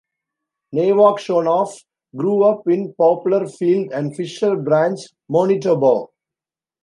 [0.73, 1.75] Nevakshonoff
[2.15, 4.97] grew up in Poplarfield and Fisher Branch,
[5.29, 6.07] Manitoba.